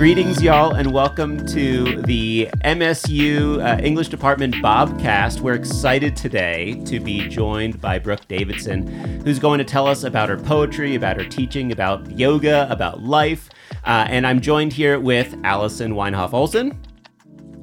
[0.00, 5.42] Greetings, y'all, and welcome to the MSU uh, English Department Bobcast.
[5.42, 8.86] We're excited today to be joined by Brooke Davidson,
[9.26, 13.50] who's going to tell us about her poetry, about her teaching, about yoga, about life.
[13.84, 16.80] Uh, and I'm joined here with Allison Wynhoff Olsen.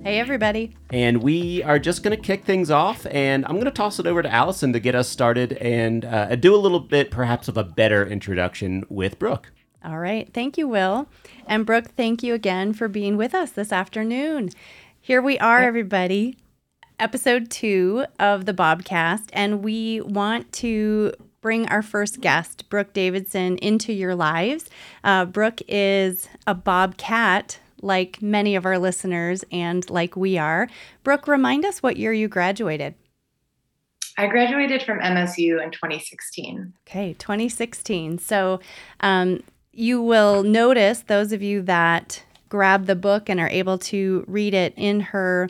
[0.04, 0.76] Hey, everybody.
[0.92, 4.06] And we are just going to kick things off, and I'm going to toss it
[4.06, 7.58] over to Allison to get us started and uh, do a little bit, perhaps, of
[7.58, 9.52] a better introduction with Brooke.
[9.84, 10.32] All right.
[10.34, 11.08] Thank you, Will.
[11.46, 14.50] And Brooke, thank you again for being with us this afternoon.
[15.00, 16.38] Here we are, everybody,
[17.00, 23.58] episode two of the Bobcast, and we want to bring our first guest, Brooke Davidson,
[23.60, 24.70] into your lives.
[25.04, 30.68] Uh, Brooke is a Bobcat, like many of our listeners and like we are.
[31.04, 32.96] Brooke, remind us what year you graduated.
[34.18, 36.74] I graduated from MSU in 2016.
[36.88, 38.18] Okay, 2016.
[38.18, 38.60] So,
[39.02, 39.44] um,
[39.78, 44.56] you will notice those of you that grab the book and are able to read
[44.56, 45.48] it in her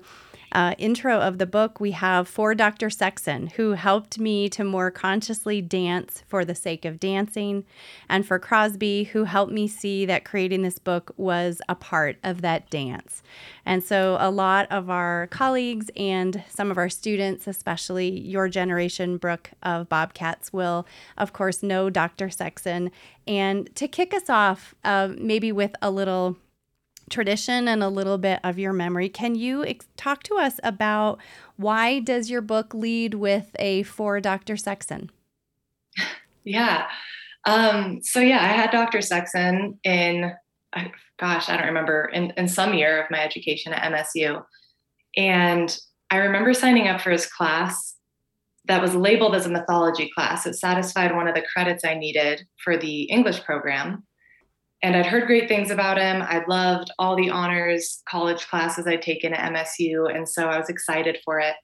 [0.52, 2.90] uh, intro of the book, we have for Dr.
[2.90, 7.66] Sexton, who helped me to more consciously dance for the sake of dancing,
[8.08, 12.42] and for Crosby, who helped me see that creating this book was a part of
[12.42, 13.22] that dance.
[13.66, 19.18] And so, a lot of our colleagues and some of our students, especially your generation,
[19.18, 20.88] Brooke, of Bobcats, will,
[21.18, 22.30] of course, know Dr.
[22.30, 22.92] Sexton.
[23.28, 26.38] And to kick us off, uh, maybe with a little
[27.10, 29.10] tradition and a little bit of your memory.
[29.10, 31.20] Can you ex- talk to us about
[31.56, 34.58] why does your book lead with a for Dr.
[34.58, 35.10] Sexton?
[36.44, 36.88] Yeah.
[37.46, 39.02] Um, so yeah, I had Dr.
[39.02, 40.32] Sexton in,
[41.20, 44.44] gosh, I don't remember, in, in some year of my education at MSU.
[45.18, 45.78] And
[46.10, 47.96] I remember signing up for his class
[48.66, 50.46] that was labeled as a mythology class.
[50.46, 54.07] It satisfied one of the credits I needed for the English program
[54.84, 56.22] and I'd heard great things about him.
[56.22, 60.14] I loved all the honors college classes I'd taken at MSU.
[60.14, 61.56] And so I was excited for it.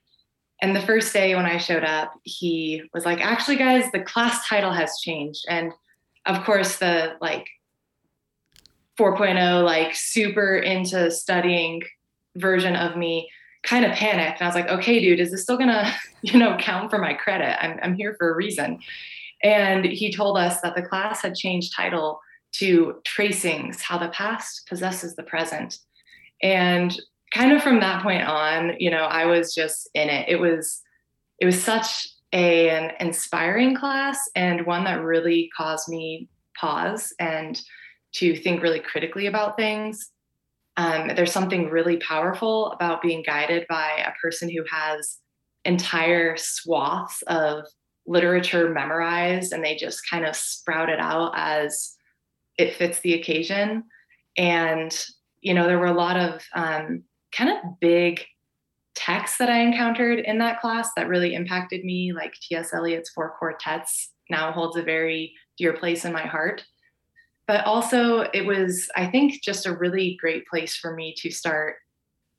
[0.62, 4.48] And the first day when I showed up, he was like, actually, guys, the class
[4.48, 5.46] title has changed.
[5.48, 5.74] And
[6.26, 7.48] of course, the like
[8.98, 11.84] 4.0, like super into studying
[12.36, 13.30] version of me
[13.64, 14.40] kind of panicked.
[14.40, 15.94] And I was like, okay, dude, is this still gonna,
[16.24, 17.64] you know, count for my credit?
[17.64, 18.80] I'm, I'm here for a reason.
[19.44, 22.22] And he told us that the class had changed title
[22.54, 25.80] to tracings, how the past possesses the present.
[26.42, 26.96] And
[27.34, 30.30] kind of from that point on, you know, I was just in it.
[30.30, 30.82] It was
[31.40, 37.60] it was such a, an inspiring class and one that really caused me pause and
[38.14, 40.10] to think really critically about things.
[40.78, 45.18] Um, there's something really powerful about being guided by a person who has
[45.66, 47.66] entire swaths of
[48.06, 51.96] literature memorized and they just kind of sprout it out as
[52.58, 53.84] it fits the occasion.
[54.38, 54.96] And,
[55.42, 58.22] you know, there were a lot of um, kind of big
[58.96, 62.74] texts that I encountered in that class that really impacted me, like T.S.
[62.74, 66.64] Eliot's Four Quartets now holds a very dear place in my heart.
[67.48, 71.76] But also, it was, I think, just a really great place for me to start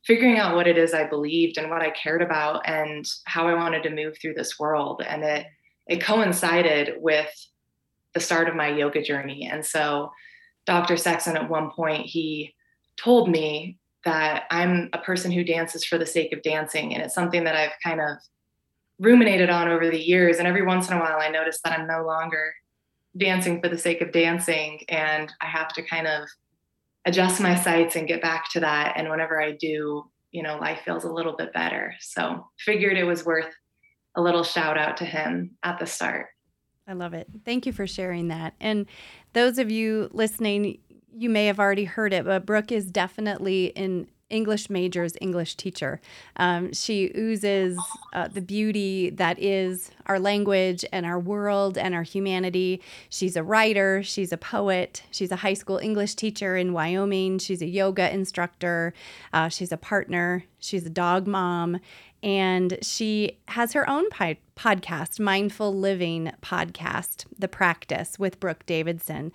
[0.07, 3.55] figuring out what it is I believed and what I cared about and how I
[3.55, 5.03] wanted to move through this world.
[5.07, 5.47] And it
[5.87, 7.29] it coincided with
[8.15, 9.49] the start of my yoga journey.
[9.51, 10.11] And so
[10.67, 10.97] Dr.
[10.97, 12.55] Sexton at one point he
[12.97, 17.15] told me that I'm a person who dances for the sake of dancing and it's
[17.15, 18.19] something that I've kind of
[18.99, 21.87] ruminated on over the years and every once in a while I notice that I'm
[21.87, 22.55] no longer
[23.17, 26.29] dancing for the sake of dancing and I have to kind of
[27.05, 30.81] adjust my sights and get back to that and whenever I do you know life
[30.85, 33.53] feels a little bit better so figured it was worth
[34.17, 36.29] a little shout out to him at the start
[36.87, 37.29] I love it.
[37.45, 38.55] Thank you for sharing that.
[38.61, 38.87] And
[39.33, 40.79] those of you listening,
[41.17, 46.01] you may have already heard it, but Brooke is definitely an English major's English teacher.
[46.37, 47.79] Um, she oozes
[48.13, 52.83] uh, the beauty that is our language and our world and our humanity.
[53.09, 57.63] She's a writer, she's a poet, she's a high school English teacher in Wyoming, she's
[57.63, 58.93] a yoga instructor,
[59.33, 61.79] uh, she's a partner, she's a dog mom,
[62.25, 69.31] and she has her own podcast, Mindful Living Podcast, The Practice with Brooke Davidson.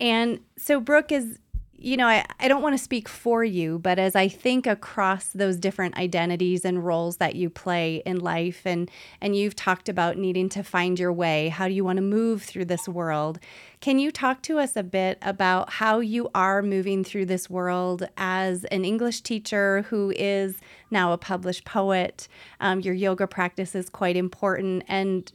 [0.00, 1.38] And so Brooke is
[1.82, 5.28] you know, I, I don't want to speak for you, but as I think across
[5.28, 8.90] those different identities and roles that you play in life, and,
[9.22, 12.42] and you've talked about needing to find your way, how do you want to move
[12.42, 13.38] through this world?
[13.80, 18.06] Can you talk to us a bit about how you are moving through this world
[18.18, 20.58] as an English teacher who is
[20.90, 22.28] now a published poet?
[22.60, 24.84] Um, your yoga practice is quite important.
[24.86, 25.32] And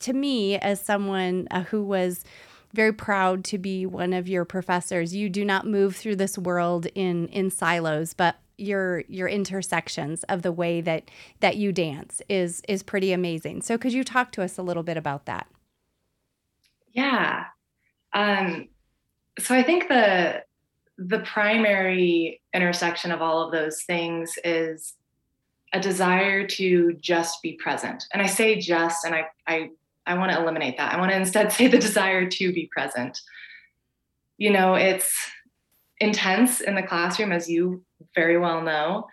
[0.00, 2.22] to me, as someone uh, who was
[2.76, 5.16] very proud to be one of your professors.
[5.16, 10.42] You do not move through this world in in silos, but your your intersections of
[10.42, 13.62] the way that that you dance is is pretty amazing.
[13.62, 15.48] So could you talk to us a little bit about that?
[16.92, 17.46] Yeah.
[18.12, 18.68] Um,
[19.38, 20.44] so I think the
[20.98, 24.94] the primary intersection of all of those things is
[25.72, 28.04] a desire to just be present.
[28.12, 29.70] And I say just, and I I
[30.06, 30.94] I want to eliminate that.
[30.94, 33.20] I want to instead say the desire to be present.
[34.38, 35.12] You know, it's
[35.98, 37.82] intense in the classroom, as you
[38.14, 39.06] very well know.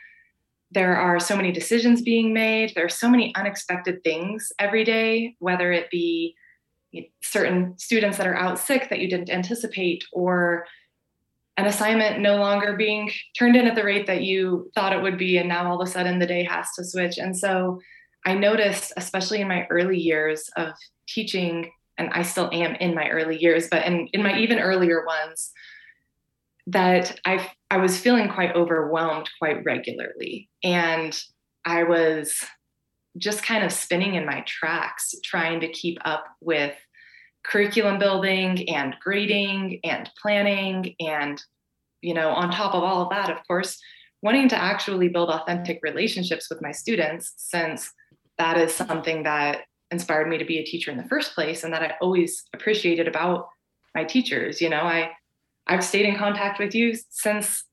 [0.72, 2.74] There are so many decisions being made.
[2.76, 6.36] There are so many unexpected things every day, whether it be
[7.22, 10.66] certain students that are out sick that you didn't anticipate, or
[11.58, 15.18] an assignment no longer being turned in at the rate that you thought it would
[15.18, 15.38] be.
[15.38, 17.18] And now all of a sudden the day has to switch.
[17.18, 17.80] And so
[18.26, 20.74] I noticed, especially in my early years of
[21.08, 25.06] teaching, and I still am in my early years, but in, in my even earlier
[25.06, 25.52] ones,
[26.68, 31.20] that I I was feeling quite overwhelmed quite regularly, and
[31.66, 32.42] I was
[33.18, 36.74] just kind of spinning in my tracks, trying to keep up with
[37.44, 41.42] curriculum building and grading and planning, and
[42.02, 43.78] you know, on top of all of that, of course,
[44.22, 47.92] wanting to actually build authentic relationships with my students, since
[48.38, 51.74] that is something that inspired me to be a teacher in the first place and
[51.74, 53.48] that I always appreciated about
[53.94, 54.62] my teachers.
[54.62, 55.12] You know, I
[55.68, 57.64] I've stayed in contact with you since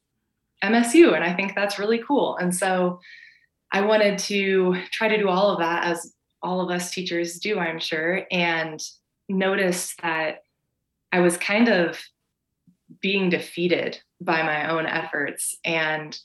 [0.62, 2.36] MSU and I think that's really cool.
[2.36, 3.00] And so
[3.72, 7.58] I wanted to try to do all of that as all of us teachers do,
[7.58, 8.80] I'm sure, and
[9.28, 10.44] notice that
[11.12, 11.98] I was kind of
[13.00, 16.18] being defeated by my own efforts and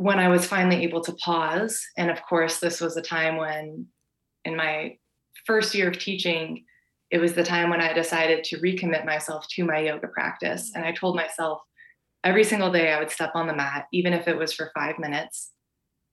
[0.00, 3.86] when I was finally able to pause, and of course, this was a time when
[4.46, 4.96] in my
[5.44, 6.64] first year of teaching,
[7.10, 10.72] it was the time when I decided to recommit myself to my yoga practice.
[10.74, 11.60] And I told myself
[12.24, 14.98] every single day I would step on the mat, even if it was for five
[14.98, 15.50] minutes.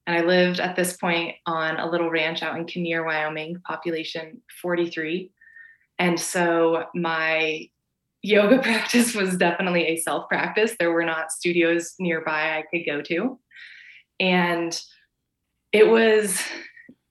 [0.05, 4.41] And I lived at this point on a little ranch out in Kinnear, Wyoming, population
[4.61, 5.31] 43.
[5.97, 7.69] And so my
[8.21, 10.75] yoga practice was definitely a self practice.
[10.77, 13.39] There were not studios nearby I could go to.
[14.19, 14.79] And
[15.71, 16.41] it was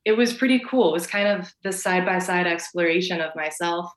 [0.04, 0.90] it was pretty cool.
[0.90, 3.90] It was kind of the side by side exploration of myself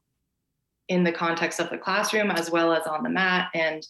[0.88, 3.50] in the context of the classroom as well as on the mat.
[3.54, 3.86] And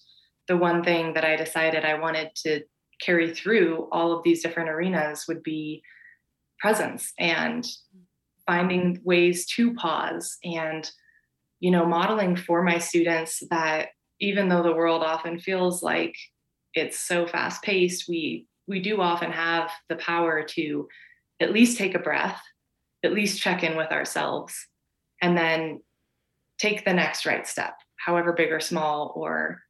[0.50, 2.62] the one thing that I decided I wanted to
[3.00, 5.81] carry through all of these different arenas would be
[6.60, 7.66] presence and
[8.45, 10.92] finding ways to pause and
[11.60, 13.89] you know modeling for my students that
[14.19, 16.16] even though the world often feels like
[16.74, 20.88] it's so fast paced we we do often have the power to
[21.42, 22.39] at least take a breath,
[23.04, 24.68] at least check in with ourselves,
[25.21, 25.81] and then
[26.60, 29.62] take the next right step, however big or small or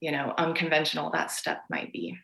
[0.00, 2.16] you know unconventional that step might be.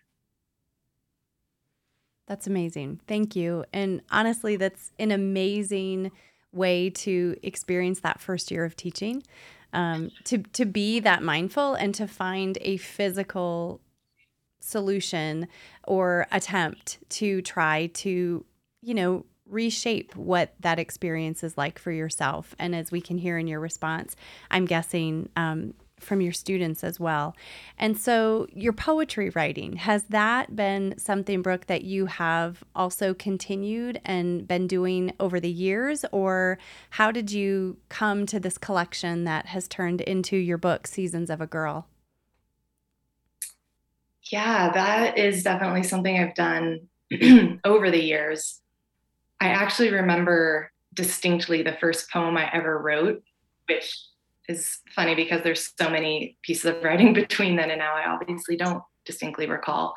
[2.26, 3.00] That's amazing.
[3.06, 3.64] Thank you.
[3.73, 6.11] And honestly, that's an amazing
[6.52, 9.23] way to experience that first year of teaching.
[9.73, 13.81] Um, to to be that mindful and to find a physical
[14.66, 15.48] solution
[15.84, 18.44] or attempt to try to,
[18.82, 22.54] you know, reshape what that experience is like for yourself.
[22.58, 24.16] And as we can hear in your response,
[24.50, 27.35] I'm guessing um, from your students as well.
[27.78, 34.00] And so, your poetry writing, has that been something, Brooke, that you have also continued
[34.04, 36.04] and been doing over the years?
[36.12, 36.58] Or
[36.90, 41.40] how did you come to this collection that has turned into your book, Seasons of
[41.40, 41.87] a Girl?
[44.33, 46.88] Yeah, that is definitely something I've done
[47.64, 48.61] over the years.
[49.40, 53.23] I actually remember distinctly the first poem I ever wrote,
[53.68, 53.97] which
[54.49, 57.95] is funny because there's so many pieces of writing between then and now.
[57.95, 59.95] I obviously don't distinctly recall.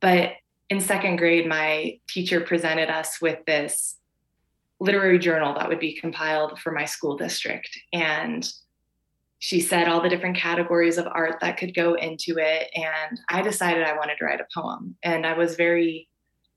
[0.00, 0.32] But
[0.68, 3.96] in second grade, my teacher presented us with this
[4.80, 7.78] literary journal that would be compiled for my school district.
[7.92, 8.50] And
[9.42, 12.70] she said all the different categories of art that could go into it.
[12.76, 14.94] And I decided I wanted to write a poem.
[15.02, 16.08] And I was very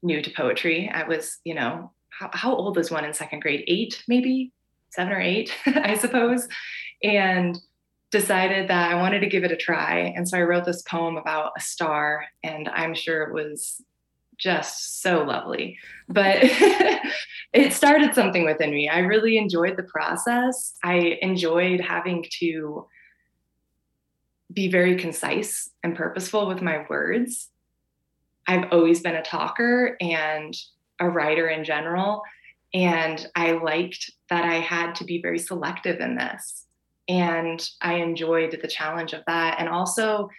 [0.03, 0.87] new to poetry.
[0.93, 3.63] I was, you know, how, how old is one in second grade?
[3.65, 4.53] Eight, maybe
[4.91, 6.47] seven or eight, I suppose.
[7.01, 7.57] And
[8.11, 10.13] decided that I wanted to give it a try.
[10.15, 12.27] And so I wrote this poem about a star.
[12.43, 13.81] And I'm sure it was
[14.37, 15.79] just so lovely.
[16.07, 16.43] But
[17.55, 18.89] it started something within me.
[18.89, 20.73] I really enjoyed the process.
[20.83, 22.85] I enjoyed having to
[24.51, 27.49] be very concise and purposeful with my words.
[28.45, 30.53] I've always been a talker and
[30.99, 32.23] a writer in general.
[32.73, 36.65] And I liked that I had to be very selective in this.
[37.07, 39.59] And I enjoyed the challenge of that.
[39.59, 40.29] And also,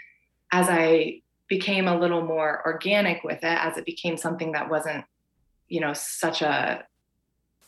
[0.52, 5.06] as I became a little more organic with it, as it became something that wasn't,
[5.68, 6.84] you know, such a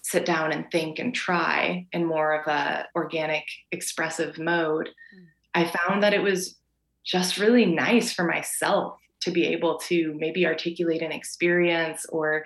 [0.09, 5.27] sit down and think and try in more of a organic expressive mode mm.
[5.55, 6.57] i found that it was
[7.05, 12.45] just really nice for myself to be able to maybe articulate an experience or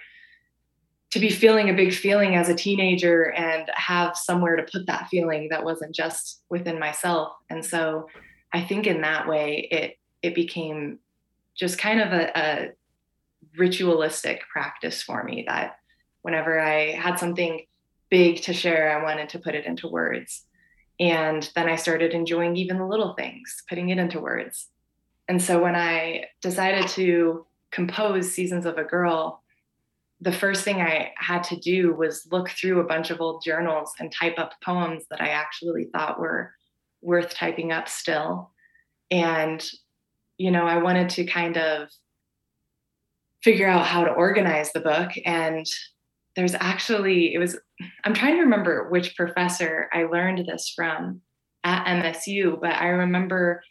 [1.10, 5.08] to be feeling a big feeling as a teenager and have somewhere to put that
[5.08, 8.08] feeling that wasn't just within myself and so
[8.52, 10.98] i think in that way it it became
[11.54, 12.72] just kind of a, a
[13.56, 15.76] ritualistic practice for me that
[16.22, 17.66] whenever I had something
[18.10, 20.44] big to share, I wanted to put it into words.
[20.98, 24.68] And then I started enjoying even the little things, putting it into words.
[25.28, 29.42] And so when I decided to compose Seasons of a Girl,
[30.20, 33.92] the first thing I had to do was look through a bunch of old journals
[33.98, 36.52] and type up poems that I actually thought were
[37.00, 38.52] worth typing up still.
[39.10, 39.64] And,
[40.38, 41.88] you know, I wanted to kind of
[43.42, 45.10] figure out how to organize the book.
[45.26, 45.66] And
[46.36, 47.58] there's actually it was
[48.04, 51.20] i'm trying to remember which professor i learned this from
[51.64, 53.62] at msu but i remember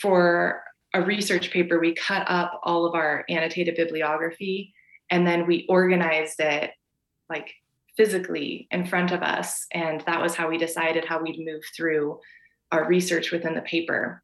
[0.00, 0.62] for
[0.94, 4.72] a research paper we cut up all of our annotated bibliography
[5.10, 6.70] and then we organized it
[7.28, 7.52] like
[7.96, 9.66] physically in front of us.
[9.72, 12.20] And that was how we decided how we'd move through
[12.72, 14.22] our research within the paper.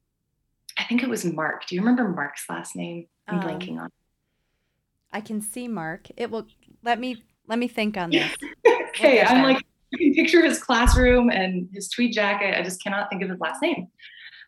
[0.78, 1.66] I think it was mark.
[1.66, 3.06] Do you remember mark's last name?
[3.28, 3.90] I'm um, blanking on
[5.12, 6.06] i can see mark.
[6.16, 6.46] It will
[6.84, 8.32] let me let me think on this.
[8.90, 9.56] okay, I'm like,
[9.92, 12.56] I can picture his classroom and his tweed jacket.
[12.56, 13.88] I just cannot think of his last name.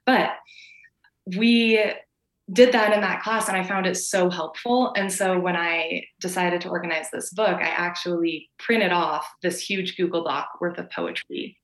[0.06, 0.30] But
[1.36, 1.84] we
[2.52, 4.92] did that in that class and I found it so helpful.
[4.96, 9.96] And so when I decided to organize this book, I actually printed off this huge
[9.96, 11.56] Google Doc worth of poetry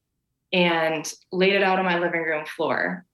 [0.52, 3.04] and laid it out on my living room floor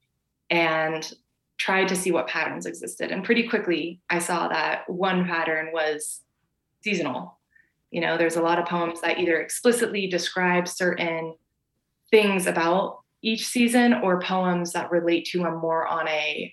[0.50, 1.12] and
[1.58, 3.10] tried to see what patterns existed.
[3.10, 6.20] And pretty quickly, I saw that one pattern was
[6.82, 7.38] seasonal
[7.94, 11.36] you know, there's a lot of poems that either explicitly describe certain
[12.10, 16.52] things about each season or poems that relate to them more on a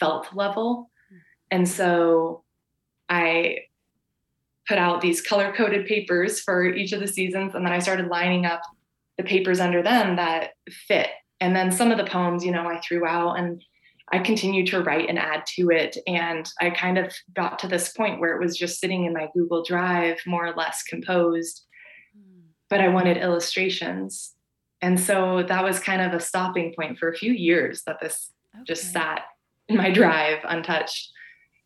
[0.00, 0.90] felt level.
[1.52, 2.42] And so
[3.08, 3.58] I
[4.66, 7.54] put out these color coded papers for each of the seasons.
[7.54, 8.62] And then I started lining up
[9.16, 10.54] the papers under them that
[10.88, 11.06] fit.
[11.38, 13.62] And then some of the poems, you know, I threw out and
[14.14, 15.96] I continued to write and add to it.
[16.06, 19.28] And I kind of got to this point where it was just sitting in my
[19.34, 21.62] Google Drive, more or less composed,
[22.70, 24.34] but I wanted illustrations.
[24.80, 28.30] And so that was kind of a stopping point for a few years that this
[28.54, 28.62] okay.
[28.64, 29.22] just sat
[29.68, 31.10] in my drive untouched.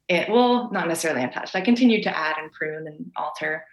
[0.09, 1.55] It well, not necessarily untouched.
[1.55, 3.67] I continued to add and prune and alter.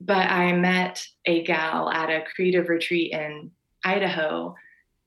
[0.00, 3.50] But I met a gal at a creative retreat in
[3.84, 4.54] Idaho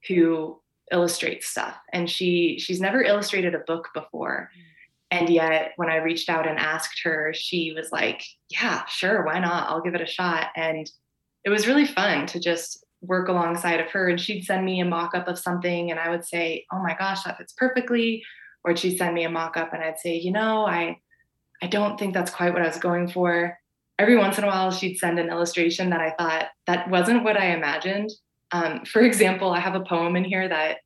[0.08, 0.62] who
[0.92, 1.75] illustrates stuff.
[1.94, 4.50] And she she's never illustrated a book before.
[4.56, 4.62] Mm.
[5.12, 9.39] and yet when i reached out and asked her she was like yeah sure why
[9.39, 9.70] not?
[9.70, 10.48] I'll give it a shot.
[10.56, 10.89] And
[11.44, 14.10] it was really fun to just work alongside of her.
[14.10, 17.24] And she'd send me a mock-up of something and i would say oh my gosh
[17.24, 18.24] that fits perfectly.
[18.63, 20.98] Or she'd send me a mock-up and i'd say you know i
[21.62, 23.58] i don't think that's quite what i was going for.
[23.98, 27.38] Every once in a while she'd send an illustration that i thought that wasn't what
[27.38, 28.12] i imagined
[28.56, 30.78] um, for example, I have a poem in here that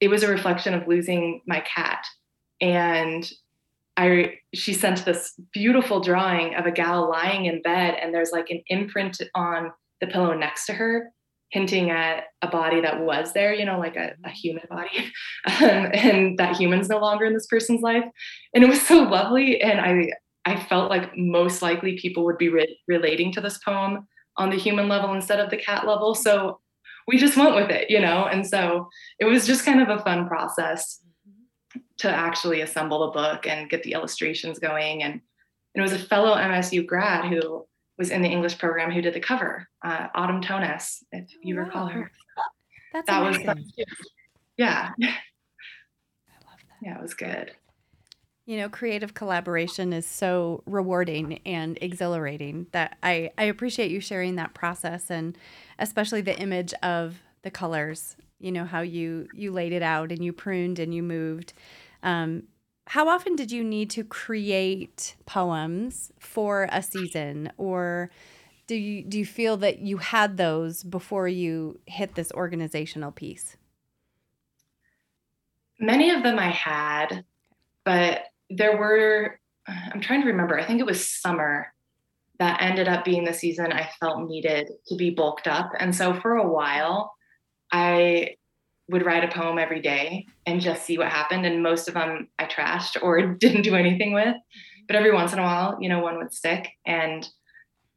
[0.00, 2.04] it was a reflection of losing my cat.
[2.60, 3.28] And
[3.96, 8.48] I she sent this beautiful drawing of a gal lying in bed, and there's like
[8.50, 11.10] an imprint on the pillow next to her,
[11.50, 15.12] hinting at a body that was there, you know, like a, a human body,
[15.60, 18.04] um, and that human's no longer in this person's life.
[18.54, 20.12] And it was so lovely, and I
[20.44, 24.06] I felt like most likely people would be re- relating to this poem
[24.36, 26.14] on the human level instead of the cat level.
[26.14, 26.60] So
[27.08, 28.26] we just went with it, you know?
[28.26, 28.88] And so
[29.18, 31.00] it was just kind of a fun process
[31.98, 35.02] to actually assemble the book and get the illustrations going.
[35.02, 35.20] And,
[35.74, 37.64] it was a fellow MSU grad who
[37.98, 41.62] was in the English program who did the cover, uh, Autumn Tones, if you wow.
[41.62, 42.10] recall her.
[42.92, 43.46] That's that amazing.
[43.46, 43.86] was,
[44.56, 44.90] yeah.
[45.00, 46.78] I love that.
[46.82, 47.52] Yeah, it was good.
[48.44, 54.34] You know, creative collaboration is so rewarding and exhilarating that I, I appreciate you sharing
[54.34, 55.38] that process and
[55.78, 60.24] especially the image of the colors, you know, how you you laid it out and
[60.24, 61.52] you pruned and you moved.
[62.02, 62.44] Um,
[62.86, 68.10] how often did you need to create poems for a season or
[68.66, 73.56] do you do you feel that you had those before you hit this organizational piece?
[75.80, 77.24] Many of them I had,
[77.84, 81.72] but there were, I'm trying to remember, I think it was summer
[82.38, 85.72] that ended up being the season I felt needed to be bulked up.
[85.78, 87.12] And so for a while,
[87.72, 88.36] I
[88.88, 91.44] would write a poem every day and just see what happened.
[91.44, 94.36] And most of them I trashed or didn't do anything with.
[94.86, 96.70] But every once in a while, you know, one would stick.
[96.86, 97.28] And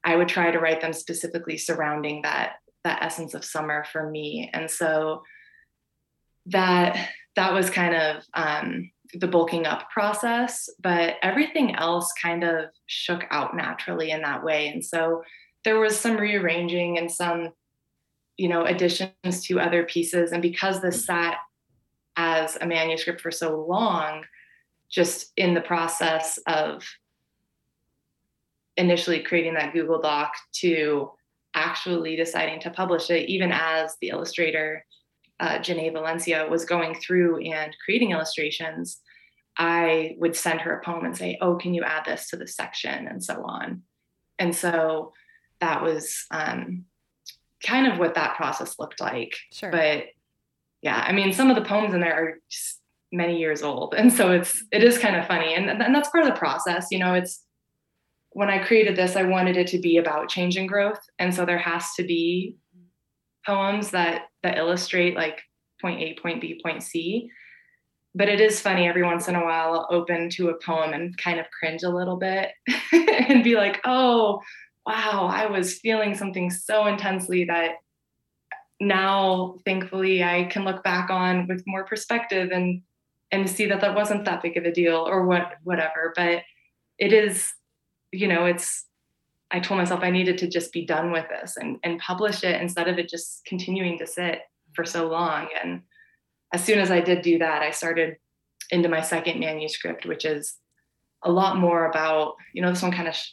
[0.04, 4.50] I would try to write them specifically surrounding that that essence of summer for me.
[4.54, 5.22] And so
[6.48, 12.65] that that was kind of um, the bulking up process, but everything else kind of
[12.86, 14.68] shook out naturally in that way.
[14.70, 15.24] And so
[15.63, 17.50] there was some rearranging and some,
[18.38, 20.32] you know, additions to other pieces.
[20.32, 21.06] And because this mm.
[21.06, 21.38] sat
[22.15, 24.24] as a manuscript for so long,
[24.89, 26.84] just in the process of
[28.77, 31.12] initially creating that Google Doc to
[31.53, 34.86] actually deciding to publish it, even as the illustrator
[35.42, 39.02] uh, Janae Valencia was going through and creating illustrations,
[39.58, 42.48] I would send her a poem and say, "Oh, can you add this to the
[42.48, 43.82] section?" and so on.
[44.40, 45.14] And so
[45.60, 46.86] that was um,
[47.66, 49.36] kind of what that process looked like.
[49.52, 49.72] Sure.
[49.72, 50.06] But
[50.82, 52.40] yeah, I mean, some of the poems in there are
[53.12, 56.24] many years old, and so it's it is kind of funny, and and that's part
[56.24, 56.88] of the process.
[56.92, 57.44] You know, it's
[58.30, 61.46] when I created this, I wanted it to be about change and growth, and so
[61.46, 62.56] there has to be
[63.46, 65.42] poems that that illustrate like
[65.82, 67.30] point A, point B, point C.
[68.14, 71.18] But it is funny every once in a while I'll open to a poem and
[71.18, 72.52] kind of cringe a little bit
[72.92, 74.42] and be like, oh,
[74.86, 77.76] wow, I was feeling something so intensely that
[78.82, 82.82] now thankfully I can look back on with more perspective and
[83.32, 86.12] and see that that wasn't that big of a deal or what whatever.
[86.16, 86.44] But
[86.98, 87.50] it is,
[88.12, 88.86] you know, it's
[89.51, 92.62] I told myself I needed to just be done with this and, and publish it
[92.62, 94.39] instead of it just continuing to sit
[94.74, 95.50] for so long.
[95.62, 95.81] And
[96.53, 98.17] as soon as I did do that, I started
[98.70, 100.55] into my second manuscript, which is
[101.24, 103.31] a lot more about, you know, this one kind of sh-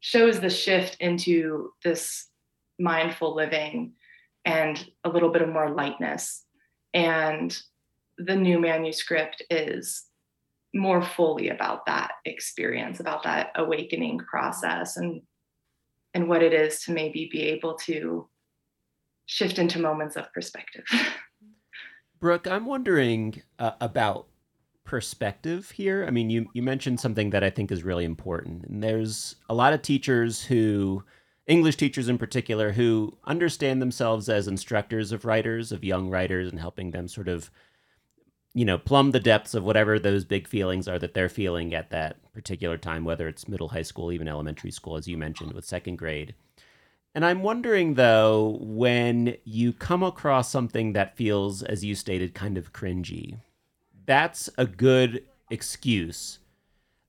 [0.00, 2.28] shows the shift into this
[2.78, 3.92] mindful living
[4.44, 6.44] and a little bit of more lightness.
[6.94, 7.56] And
[8.16, 10.04] the new manuscript is
[10.74, 15.20] more fully about that experience, about that awakening process and
[16.14, 18.28] and what it is to maybe be able to
[19.26, 20.84] shift into moments of perspective.
[22.18, 24.26] Brooke, I'm wondering uh, about
[24.84, 26.04] perspective here.
[26.04, 28.64] I mean, you you mentioned something that I think is really important.
[28.64, 31.04] And there's a lot of teachers who
[31.46, 36.60] English teachers in particular who understand themselves as instructors of writers, of young writers and
[36.60, 37.50] helping them sort of
[38.54, 41.90] you know, plumb the depths of whatever those big feelings are that they're feeling at
[41.90, 45.64] that particular time, whether it's middle, high school, even elementary school, as you mentioned with
[45.64, 46.34] second grade.
[47.14, 52.56] And I'm wondering though, when you come across something that feels, as you stated, kind
[52.56, 53.36] of cringy,
[54.06, 56.38] that's a good excuse,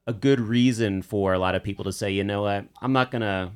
[0.07, 3.11] a good reason for a lot of people to say, you know what, I'm not
[3.11, 3.51] gonna,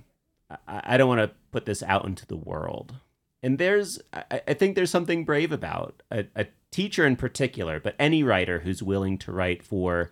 [0.67, 2.95] I, don't want to put this out into the world.
[3.41, 7.95] And there's, I, I think there's something brave about a, a teacher in particular, but
[7.97, 10.11] any writer who's willing to write for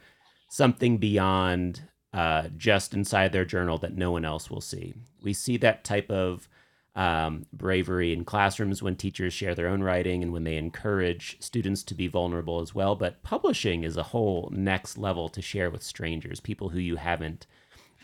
[0.50, 1.82] something beyond
[2.14, 4.94] uh, just inside their journal that no one else will see.
[5.22, 6.48] We see that type of
[6.96, 11.84] um, bravery in classrooms when teachers share their own writing and when they encourage students
[11.84, 12.96] to be vulnerable as well.
[12.96, 17.46] But publishing is a whole next level to share with strangers, people who you haven't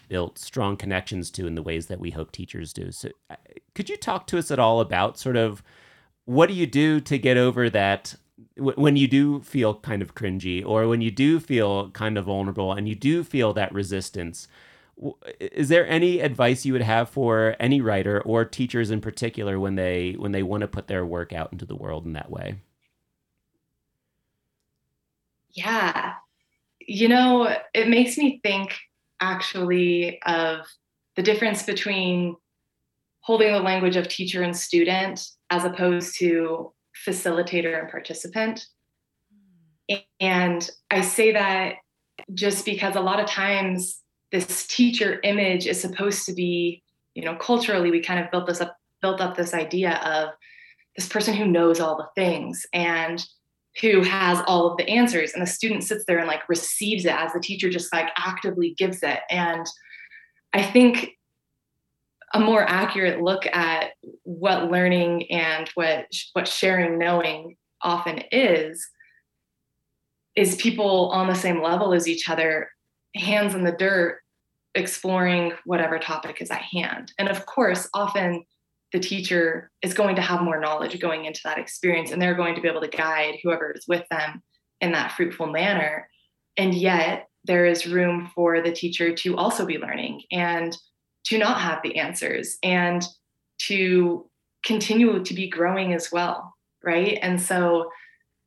[0.09, 2.91] built strong connections to in the ways that we hope teachers do.
[2.91, 3.35] So, uh,
[3.73, 5.63] could you talk to us at all about sort of
[6.25, 8.15] what do you do to get over that
[8.57, 12.73] when you do feel kind of cringy or when you do feel kind of vulnerable
[12.73, 14.47] and you do feel that resistance
[15.39, 19.75] is there any advice you would have for any writer or teachers in particular when
[19.75, 22.55] they when they want to put their work out into the world in that way?
[25.51, 26.15] Yeah.
[26.85, 28.75] You know it makes me think
[29.21, 30.65] actually of
[31.15, 32.35] the difference between
[33.21, 36.73] holding the language of teacher and student as opposed to
[37.07, 38.65] facilitator and participant.
[40.19, 41.75] And I say that
[42.33, 43.99] just because a lot of times
[44.31, 46.83] this teacher image is supposed to be,
[47.15, 50.29] you know, culturally we kind of built this up built up this idea of
[50.95, 53.25] this person who knows all the things and
[53.81, 57.13] who has all of the answers and the student sits there and like receives it
[57.13, 59.65] as the teacher just like actively gives it and
[60.53, 61.11] i think
[62.33, 63.91] a more accurate look at
[64.23, 68.87] what learning and what what sharing knowing often is
[70.35, 72.69] is people on the same level as each other
[73.15, 74.19] hands in the dirt
[74.75, 77.11] exploring whatever topic is at hand.
[77.17, 78.45] And of course often
[78.93, 82.55] the teacher is going to have more knowledge going into that experience and they're going
[82.55, 84.41] to be able to guide whoever is with them
[84.81, 86.07] in that fruitful manner.
[86.57, 90.23] And yet there is room for the teacher to also be learning.
[90.31, 90.75] And
[91.25, 93.03] to not have the answers and
[93.59, 94.29] to
[94.65, 96.53] continue to be growing as well.
[96.83, 97.19] right?
[97.21, 97.89] And so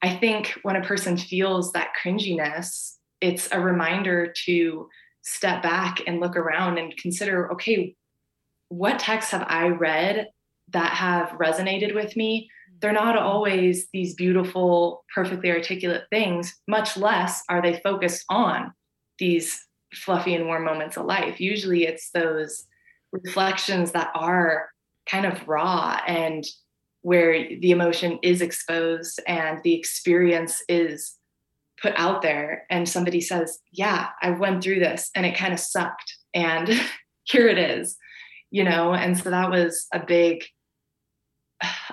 [0.03, 4.89] I think when a person feels that cringiness, it's a reminder to
[5.23, 7.95] step back and look around and consider okay,
[8.69, 10.29] what texts have I read
[10.71, 12.49] that have resonated with me?
[12.81, 18.73] They're not always these beautiful, perfectly articulate things, much less are they focused on
[19.19, 21.41] these fluffy and warm moments of life.
[21.41, 22.67] Usually it's those
[23.13, 24.71] reflections that are
[25.07, 26.45] kind of raw and
[27.03, 31.17] where the emotion is exposed and the experience is
[31.81, 35.59] put out there and somebody says yeah i went through this and it kind of
[35.59, 36.69] sucked and
[37.25, 37.97] here it is
[38.51, 40.45] you know and so that was a big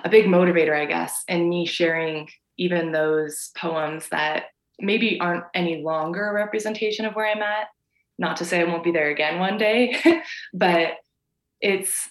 [0.04, 4.44] a big motivator i guess in me sharing even those poems that
[4.78, 7.66] maybe aren't any longer a representation of where i'm at
[8.20, 10.00] not to say i won't be there again one day
[10.54, 10.92] but
[11.60, 12.08] it's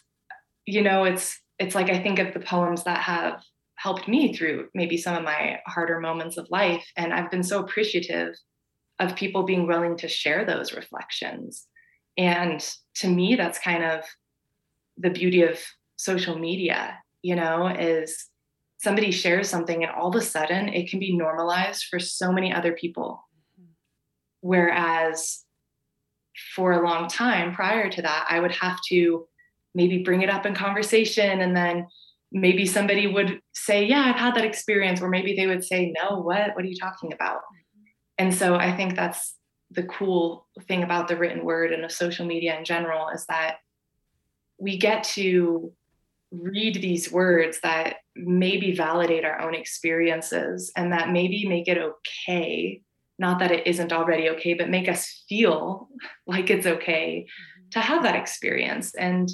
[0.65, 3.43] you know it's it's like I think of the poems that have
[3.75, 6.85] helped me through maybe some of my harder moments of life.
[6.97, 8.35] And I've been so appreciative
[8.99, 11.67] of people being willing to share those reflections.
[12.17, 14.03] And to me, that's kind of
[14.97, 15.59] the beauty of
[15.95, 18.27] social media, you know, is
[18.77, 22.53] somebody shares something and all of a sudden it can be normalized for so many
[22.53, 23.23] other people.
[23.59, 23.71] Mm-hmm.
[24.41, 25.45] Whereas
[26.55, 29.27] for a long time prior to that, I would have to
[29.73, 31.87] maybe bring it up in conversation and then
[32.31, 36.19] maybe somebody would say yeah i've had that experience or maybe they would say no
[36.21, 36.55] what?
[36.55, 37.41] What are you talking about?
[38.17, 39.35] And so i think that's
[39.71, 43.57] the cool thing about the written word and of social media in general is that
[44.59, 45.71] we get to
[46.31, 52.81] read these words that maybe validate our own experiences and that maybe make it okay
[53.19, 55.89] not that it isn't already okay but make us feel
[56.25, 57.69] like it's okay mm-hmm.
[57.71, 59.29] to have that experience and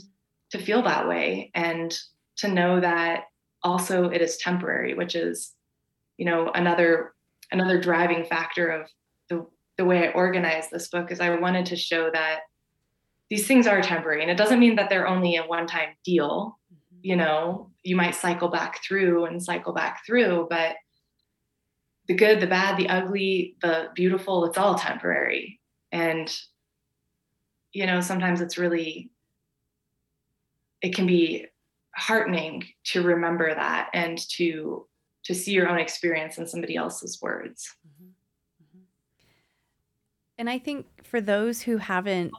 [0.52, 1.98] to feel that way and
[2.38, 3.26] to know that
[3.63, 5.54] also it is temporary which is
[6.17, 7.13] you know another
[7.52, 8.89] another driving factor of
[9.30, 9.45] the
[9.78, 12.39] the way i organized this book is i wanted to show that
[13.30, 16.58] these things are temporary and it doesn't mean that they're only a one time deal
[16.74, 17.00] mm-hmm.
[17.02, 20.76] you know you might cycle back through and cycle back through but
[22.08, 25.60] the good the bad the ugly the beautiful it's all temporary
[25.91, 26.36] and
[27.74, 29.12] you know sometimes it's really
[30.82, 31.46] it can be
[31.96, 34.86] heartening to remember that and to
[35.24, 37.74] to see your own experience in somebody else's words.
[37.88, 38.10] Mm-hmm.
[38.63, 38.84] Mm-hmm.
[40.38, 42.32] And I think for those who haven't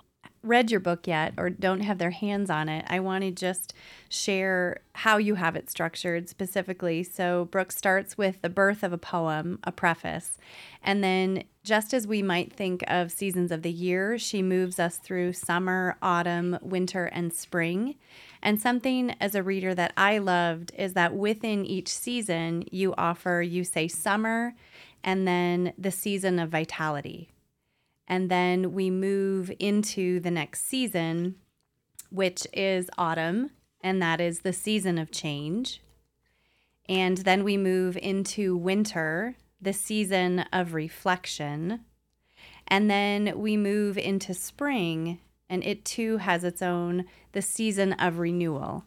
[0.47, 3.75] read your book yet or don't have their hands on it, I want to just
[4.09, 7.03] share how you have it structured specifically.
[7.03, 10.39] So, Brooke starts with the birth of a poem, a preface,
[10.83, 14.99] and then just as we might think of seasons of the year, she moves us
[14.99, 17.97] through summer, autumn, winter, and spring.
[18.41, 23.43] And something as a reader that I loved is that within each season, you offer,
[23.43, 24.55] you say summer,
[25.03, 27.31] and then the season of vitality.
[28.09, 31.37] And then we move into the next season,
[32.11, 35.83] which is autumn, and that is the season of change.
[36.89, 41.81] And then we move into winter, the season of reflection.
[42.69, 48.19] And then we move into spring, and it too has its own the season of
[48.19, 48.85] renewal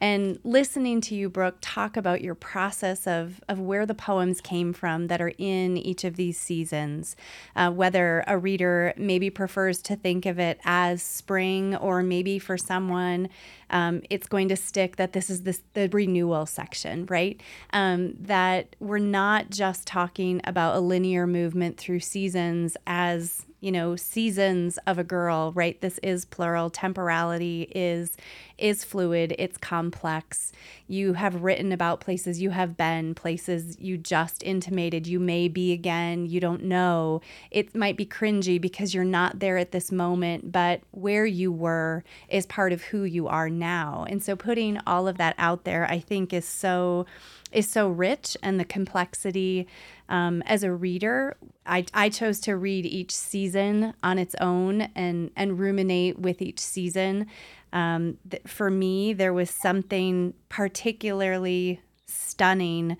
[0.00, 4.72] and listening to you brooke talk about your process of, of where the poems came
[4.72, 7.16] from that are in each of these seasons
[7.56, 12.56] uh, whether a reader maybe prefers to think of it as spring or maybe for
[12.56, 13.28] someone
[13.70, 17.40] um, it's going to stick that this is this, the renewal section right?
[17.72, 23.96] Um, that we're not just talking about a linear movement through seasons as you know
[23.96, 25.80] seasons of a girl right?
[25.80, 26.70] This is plural.
[26.70, 28.16] Temporality is
[28.58, 29.34] is fluid.
[29.38, 30.52] It's complex.
[30.86, 35.72] You have written about places you have been places you just intimated you may be
[35.72, 36.26] again.
[36.26, 37.20] You don't know.
[37.50, 42.04] It might be cringy because you're not there at this moment but where you were
[42.28, 44.04] is part of who you are now.
[44.08, 47.06] And so putting all of that out there i think is so
[47.52, 49.66] is so rich and the complexity
[50.08, 51.36] um, as a reader
[51.70, 56.58] I, I chose to read each season on its own and and ruminate with each
[56.58, 57.28] season.
[57.72, 62.96] Um, th- for me there was something particularly stunning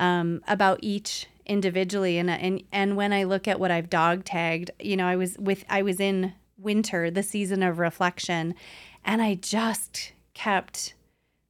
[0.00, 2.18] um, about each individually.
[2.18, 5.38] And and and when I look at what I've dog tagged you know I was
[5.38, 8.56] with I was in winter the season of reflection
[9.04, 10.94] and I just kept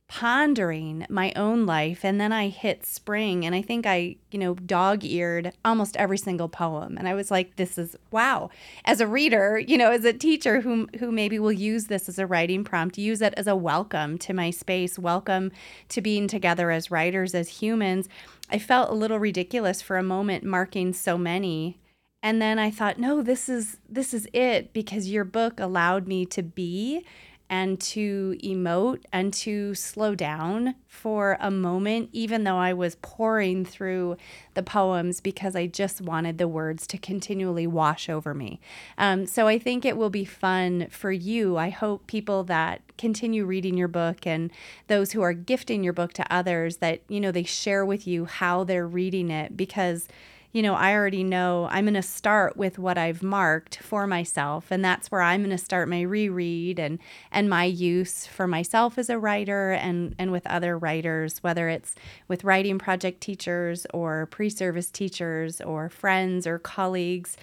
[0.08, 4.54] pondering my own life and then I hit spring and I think I, you know,
[4.54, 8.48] dog-eared almost every single poem and I was like this is wow.
[8.86, 12.18] As a reader, you know, as a teacher who who maybe will use this as
[12.18, 15.52] a writing prompt, use it as a welcome to my space, welcome
[15.90, 18.08] to being together as writers as humans.
[18.50, 21.78] I felt a little ridiculous for a moment marking so many
[22.22, 26.26] and then I thought, no, this is this is it because your book allowed me
[26.26, 27.04] to be
[27.50, 33.64] and to emote and to slow down for a moment, even though I was pouring
[33.64, 34.16] through
[34.54, 38.60] the poems because I just wanted the words to continually wash over me.
[38.98, 41.56] Um, so I think it will be fun for you.
[41.56, 44.50] I hope people that continue reading your book and
[44.88, 48.24] those who are gifting your book to others that, you know, they share with you
[48.24, 50.08] how they're reading it because
[50.52, 54.70] you know, I already know I'm going to start with what I've marked for myself
[54.70, 56.98] and that's where I'm going to start my reread and
[57.30, 61.94] and my use for myself as a writer and and with other writers whether it's
[62.28, 67.36] with writing project teachers or pre-service teachers or friends or colleagues.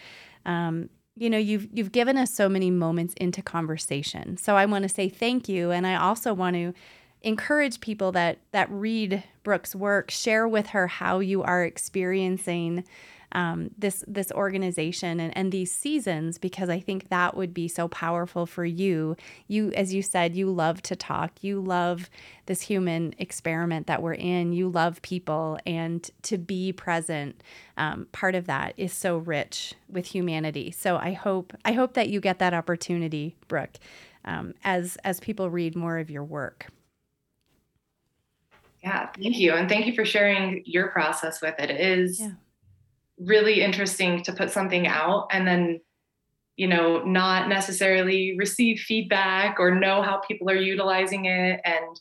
[0.45, 4.37] Um, you know you've you've given us so many moments into conversation.
[4.37, 6.73] So i want to say thank you and i also want to
[7.25, 12.85] encourage people that that read Brooke's work, share with her how you are experiencing
[13.31, 17.89] um, this this organization and, and these seasons because I think that would be so
[17.89, 19.17] powerful for you.
[19.47, 21.43] You, as you said, you love to talk.
[21.43, 22.09] You love
[22.45, 24.53] this human experiment that we're in.
[24.53, 27.41] You love people, and to be present,
[27.75, 30.71] um, part of that is so rich with humanity.
[30.71, 33.79] So I hope I hope that you get that opportunity, Brooke,
[34.23, 36.67] um, as as people read more of your work.
[38.85, 39.53] Yeah, thank you.
[39.53, 41.71] And thank you for sharing your process with it.
[41.71, 42.33] It is yeah.
[43.17, 45.81] really interesting to put something out and then,
[46.55, 51.59] you know, not necessarily receive feedback or know how people are utilizing it.
[51.65, 51.99] And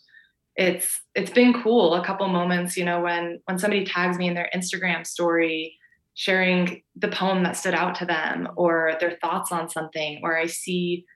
[0.57, 4.35] it's it's been cool a couple moments, you know, when when somebody tags me in
[4.35, 5.79] their Instagram story
[6.13, 10.47] sharing the poem that stood out to them or their thoughts on something, or I
[10.47, 11.07] see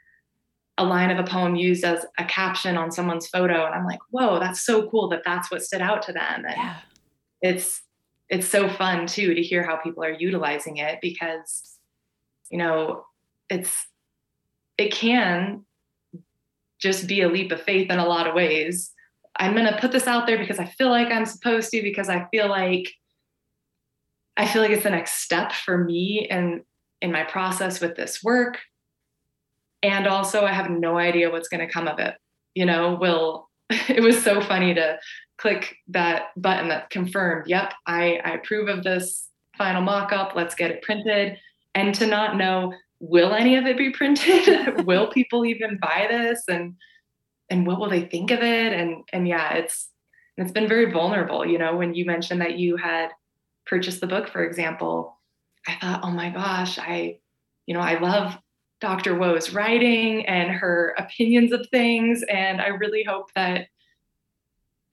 [0.79, 3.99] a line of a poem used as a caption on someone's photo and i'm like
[4.11, 6.45] whoa that's so cool that that's what stood out to them.
[6.47, 6.77] And yeah.
[7.43, 7.83] it's
[8.29, 11.79] it's so fun too to hear how people are utilizing it because
[12.51, 13.05] you know
[13.49, 13.87] it's
[14.77, 15.65] it can
[16.79, 18.93] just be a leap of faith in a lot of ways.
[19.37, 22.09] I'm going to put this out there because i feel like i'm supposed to because
[22.09, 22.93] i feel like
[24.37, 26.63] i feel like it's the next step for me and
[27.01, 28.59] in my process with this work
[29.83, 32.15] and also i have no idea what's going to come of it.
[32.55, 34.99] You know will it was so funny to
[35.39, 40.35] click that button that confirmed yep i i approve of this final mock-up.
[40.35, 41.37] Let's get it printed.
[41.75, 44.85] And to not know will any of it be printed?
[44.87, 46.43] Will people even buy this?
[46.49, 46.75] And
[47.49, 48.73] and what will they think of it?
[48.73, 49.89] And and yeah it's
[50.37, 51.45] it's been very vulnerable.
[51.45, 53.11] You know when you mentioned that you had
[53.67, 55.19] purchased the book for example
[55.67, 57.19] i thought oh my gosh i
[57.67, 58.35] you know i love
[58.81, 59.17] Dr.
[59.17, 62.23] Woe's writing and her opinions of things.
[62.23, 63.69] And I really hope that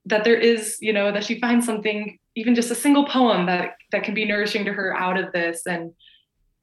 [0.07, 3.77] that there is, you know, that she finds something, even just a single poem that
[3.91, 5.65] that can be nourishing to her out of this.
[5.65, 5.93] And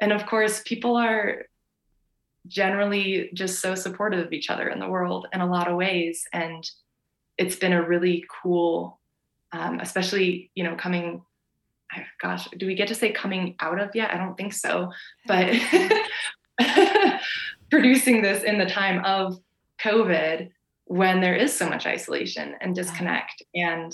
[0.01, 1.47] and of course, people are
[2.49, 6.25] generally just so supportive of each other in the world in a lot of ways.
[6.33, 6.69] And
[7.39, 9.01] it's been a really cool,
[9.53, 11.23] um, especially, you know, coming
[12.21, 14.13] gosh, do we get to say coming out of yet?
[14.13, 14.93] I don't think so.
[15.27, 15.55] But
[17.71, 19.39] producing this in the time of
[19.83, 20.51] COVID
[20.85, 23.43] when there is so much isolation and disconnect.
[23.55, 23.93] And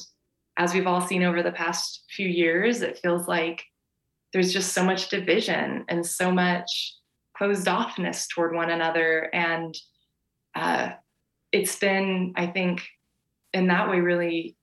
[0.56, 3.62] as we've all seen over the past few years, it feels like
[4.32, 6.96] there's just so much division and so much
[7.36, 9.30] closed offness toward one another.
[9.32, 9.74] And
[10.54, 10.90] uh,
[11.52, 12.82] it's been, I think,
[13.52, 14.56] in that way, really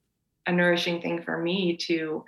[0.46, 2.24] a nourishing thing for me to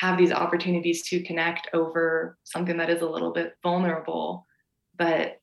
[0.00, 4.46] have these opportunities to connect over something that is a little bit vulnerable
[5.00, 5.40] but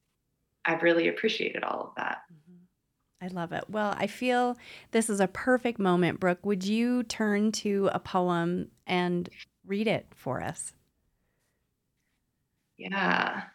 [0.65, 2.19] I've really appreciated all of that.
[2.31, 3.25] Mm-hmm.
[3.25, 3.63] I love it.
[3.67, 4.55] Well, I feel
[4.91, 6.19] this is a perfect moment.
[6.19, 9.27] Brooke, would you turn to a poem and
[9.65, 10.73] read it for us?
[12.77, 13.45] Yeah.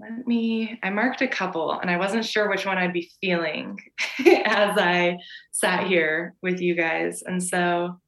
[0.00, 3.78] Let me, I marked a couple and I wasn't sure which one I'd be feeling
[4.26, 5.18] as I
[5.52, 7.22] sat here with you guys.
[7.22, 8.00] And so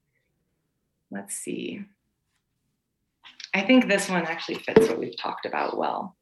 [1.10, 1.84] let's see.
[3.52, 6.16] I think this one actually fits what we've talked about well.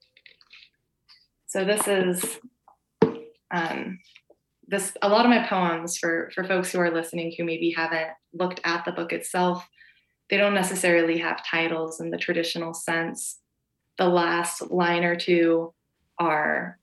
[1.56, 2.38] So this is
[3.50, 3.98] um,
[4.68, 8.10] this a lot of my poems for for folks who are listening who maybe haven't
[8.34, 9.66] looked at the book itself.
[10.28, 13.38] They don't necessarily have titles in the traditional sense.
[13.96, 15.72] The last line or two
[16.18, 16.78] are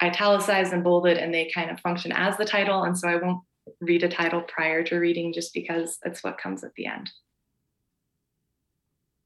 [0.00, 2.84] italicized and bolded, and they kind of function as the title.
[2.84, 3.42] And so I won't
[3.80, 7.10] read a title prior to reading just because it's what comes at the end.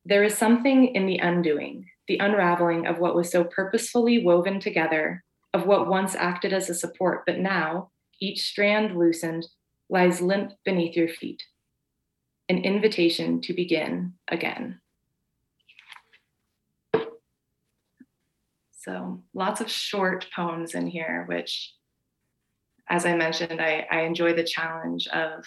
[0.07, 5.25] There is something in the undoing, the unraveling of what was so purposefully woven together,
[5.55, 9.47] of what once acted as a support, but now, each strand loosened,
[9.89, 11.43] lies limp beneath your feet.
[12.49, 14.81] An invitation to begin again.
[18.73, 21.73] So, lots of short poems in here, which,
[22.89, 25.45] as I mentioned, I, I enjoy the challenge of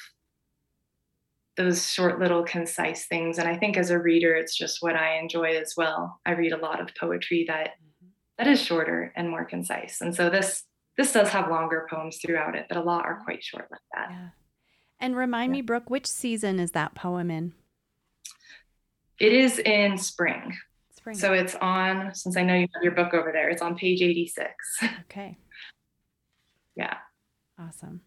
[1.57, 5.17] those short little concise things and i think as a reader it's just what i
[5.17, 6.19] enjoy as well.
[6.25, 8.07] I read a lot of poetry that mm-hmm.
[8.37, 10.63] that is shorter and more concise and so this
[10.97, 14.07] this does have longer poems throughout it but a lot are quite short like that.
[14.11, 14.27] Yeah.
[14.99, 15.57] and remind yeah.
[15.57, 17.53] me brooke which season is that poem in?
[19.17, 20.57] It is in spring.
[20.97, 21.15] Spring.
[21.15, 24.01] So it's on since i know you have your book over there it's on page
[24.01, 24.51] 86
[25.01, 25.37] okay.
[26.75, 26.97] Yeah.
[27.57, 28.01] Awesome.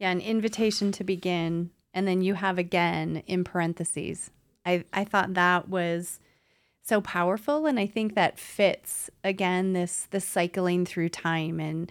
[0.00, 4.30] Yeah an invitation to begin and then you have again in parentheses.
[4.64, 6.20] I, I thought that was
[6.82, 11.90] so powerful and I think that fits again this this cycling through time and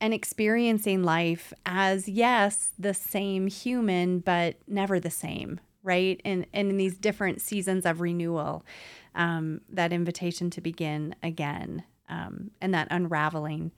[0.00, 6.70] and experiencing life as yes the same human but never the same right and and
[6.70, 8.64] in these different seasons of renewal
[9.14, 13.70] um, that invitation to begin again um, and that unraveling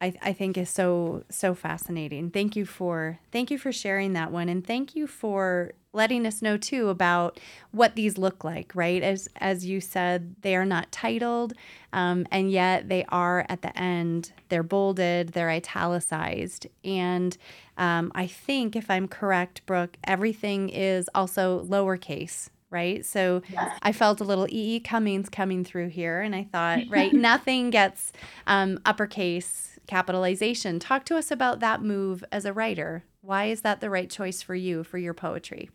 [0.00, 2.30] I, I think is so so fascinating.
[2.30, 6.40] Thank you for thank you for sharing that one, and thank you for letting us
[6.40, 7.40] know too about
[7.72, 8.70] what these look like.
[8.74, 11.54] Right, as as you said, they are not titled,
[11.92, 14.32] um, and yet they are at the end.
[14.50, 17.36] They're bolded, they're italicized, and
[17.76, 23.06] um, I think if I'm correct, Brooke, everything is also lowercase right?
[23.06, 23.78] So yes.
[23.80, 24.76] I felt a little E.
[24.76, 24.80] E.
[24.80, 28.12] Cummings coming through here, and I thought, right, nothing gets
[28.46, 30.78] um, uppercase capitalization.
[30.78, 33.04] Talk to us about that move as a writer.
[33.20, 35.70] Why is that the right choice for you for your poetry?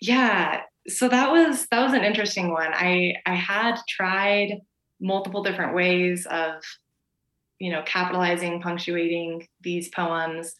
[0.00, 2.72] Yeah, so that was that was an interesting one.
[2.72, 4.60] I I had tried
[5.00, 6.62] multiple different ways of
[7.58, 10.54] you know capitalizing, punctuating these poems,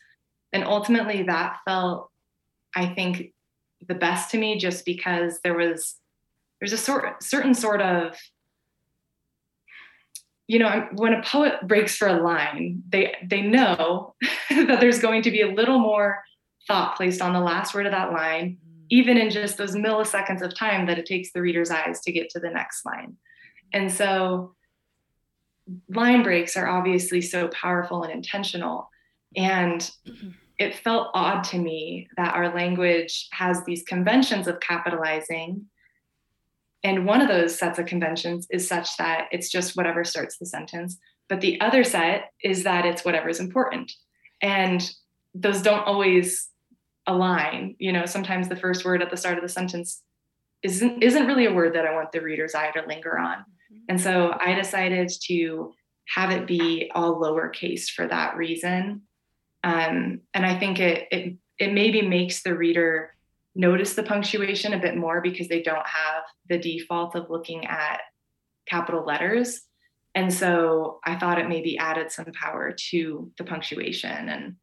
[0.53, 2.11] and ultimately that felt
[2.77, 3.33] I think
[3.89, 5.97] the best to me just because there was
[6.61, 8.15] there's a sort certain sort of
[10.51, 14.17] you know when a poet breaks for a line they they know
[14.51, 16.25] that there's going to be a little more
[16.67, 18.85] thought placed on the last word of that line mm.
[18.91, 22.29] even in just those milliseconds of time that it takes the reader's eyes to get
[22.29, 23.17] to the next line
[23.73, 24.53] and so
[25.89, 28.91] line breaks are obviously so powerful and intentional
[29.37, 29.93] and
[30.59, 35.65] it felt odd to me that our language has these conventions of capitalizing
[36.83, 40.47] and one of those sets of conventions is such that it's just whatever starts the
[40.47, 40.99] sentence.
[41.29, 43.93] But the other set is that it's whatever is important.
[44.41, 44.91] And
[45.35, 46.49] those don't always
[47.07, 47.77] align.
[47.79, 50.03] You know, sometimes the first word at the start of the sentence
[50.63, 53.39] isn't isn't really a word that I want the reader's eye to linger on.
[53.39, 53.77] Mm-hmm.
[53.89, 55.75] And so I decided to
[56.15, 59.03] have it be all lowercase for that reason.
[59.63, 63.15] Um, and I think it it it maybe makes the reader
[63.55, 68.01] notice the punctuation a bit more because they don't have the default of looking at
[68.69, 69.63] capital letters.
[70.15, 74.57] And so I thought it maybe added some power to the punctuation and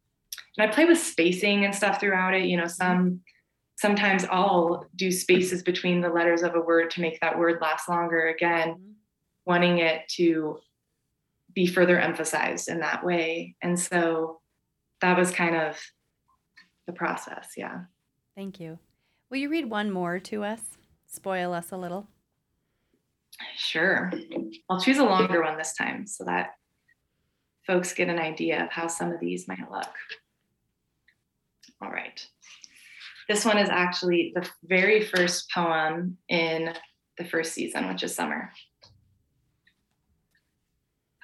[0.58, 2.46] and I play with spacing and stuff throughout it.
[2.46, 3.22] You know, some
[3.78, 7.88] sometimes I'll do spaces between the letters of a word to make that word last
[7.88, 8.92] longer again, mm-hmm.
[9.46, 10.60] wanting it to
[11.54, 13.56] be further emphasized in that way.
[13.62, 14.42] And so
[15.02, 15.80] that was kind of
[16.88, 17.82] the process, yeah.
[18.36, 18.80] Thank you.
[19.30, 20.62] Will you read one more to us?
[21.08, 22.08] Spoil us a little.
[23.56, 24.12] Sure.
[24.70, 26.52] I'll choose a longer one this time so that
[27.66, 29.94] folks get an idea of how some of these might look.
[31.82, 32.26] All right.
[33.28, 36.74] This one is actually the very first poem in
[37.18, 38.52] the first season, which is summer.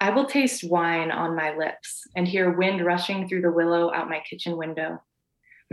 [0.02, 4.10] I will taste wine on my lips and hear wind rushing through the willow out
[4.10, 5.02] my kitchen window.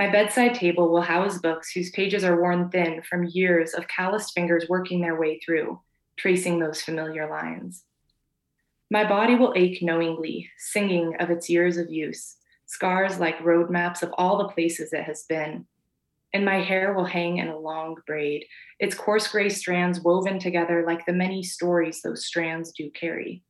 [0.00, 4.32] My bedside table will house books whose pages are worn thin from years of calloused
[4.32, 5.78] fingers working their way through,
[6.16, 7.84] tracing those familiar lines.
[8.90, 14.02] My body will ache knowingly, singing of its years of use, scars like road maps
[14.02, 15.66] of all the places it has been.
[16.32, 18.46] And my hair will hang in a long braid,
[18.78, 23.42] its coarse gray strands woven together like the many stories those strands do carry.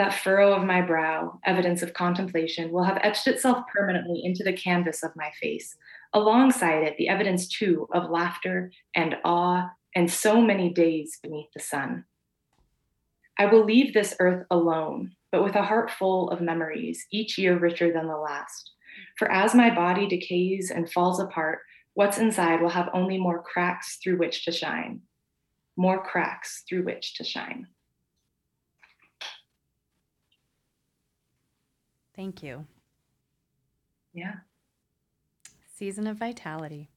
[0.00, 4.54] That furrow of my brow, evidence of contemplation, will have etched itself permanently into the
[4.54, 5.76] canvas of my face.
[6.14, 11.60] Alongside it, the evidence too of laughter and awe and so many days beneath the
[11.60, 12.06] sun.
[13.38, 17.58] I will leave this earth alone, but with a heart full of memories, each year
[17.58, 18.70] richer than the last.
[19.18, 21.58] For as my body decays and falls apart,
[21.92, 25.02] what's inside will have only more cracks through which to shine.
[25.76, 27.66] More cracks through which to shine.
[32.20, 32.66] Thank you.
[34.12, 34.34] Yeah.
[35.74, 36.90] Season of Vitality.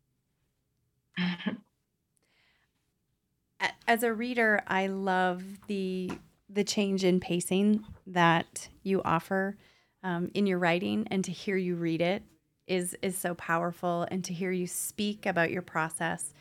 [3.87, 6.11] As a reader, I love the
[6.49, 9.55] the change in pacing that you offer
[10.03, 12.23] um, in your writing, and to hear you read it
[12.67, 16.33] is is so powerful, and to hear you speak about your process.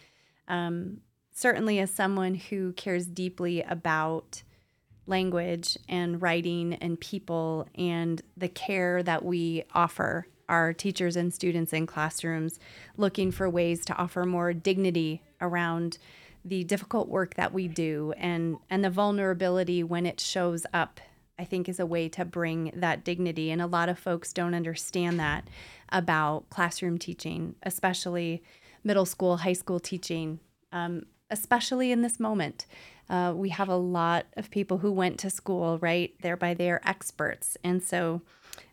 [0.48, 4.42] Um, certainly, as someone who cares deeply about
[5.06, 11.72] language and writing and people and the care that we offer our teachers and students
[11.72, 12.58] in classrooms,
[12.96, 15.98] looking for ways to offer more dignity around
[16.44, 21.00] the difficult work that we do and and the vulnerability when it shows up
[21.38, 23.50] I think is a way to bring that dignity.
[23.50, 25.48] And a lot of folks don't understand that
[25.88, 28.42] about classroom teaching especially
[28.84, 30.40] middle school high school teaching
[30.72, 32.66] um, especially in this moment
[33.10, 36.80] uh, we have a lot of people who went to school right thereby they are
[36.84, 37.56] experts.
[37.62, 38.22] And so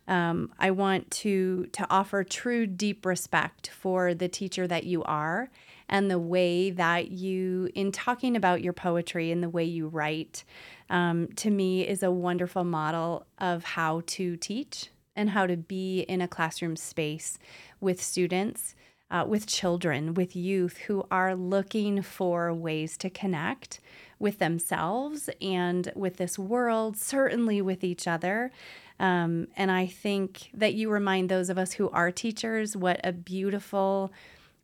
[0.07, 5.49] um, I want to to offer true deep respect for the teacher that you are
[5.89, 10.43] and the way that you, in talking about your poetry and the way you write,
[10.89, 16.01] um, to me is a wonderful model of how to teach and how to be
[16.01, 17.39] in a classroom space
[17.81, 18.75] with students,
[19.11, 23.79] uh, with children, with youth who are looking for ways to connect
[24.19, 28.51] with themselves and with this world, certainly with each other.
[28.99, 33.13] Um, and I think that you remind those of us who are teachers what a
[33.13, 34.11] beautiful